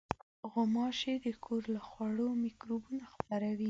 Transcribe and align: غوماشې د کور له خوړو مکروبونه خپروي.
غوماشې 0.51 1.13
د 1.25 1.27
کور 1.45 1.61
له 1.73 1.79
خوړو 1.87 2.27
مکروبونه 2.43 3.03
خپروي. 3.13 3.59